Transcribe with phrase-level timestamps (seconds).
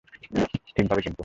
[0.69, 1.19] ঠিক ভাবে কিন্তু!